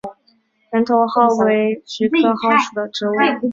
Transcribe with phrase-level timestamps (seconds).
[0.73, 3.13] 圆头蒿为菊科蒿属的植物。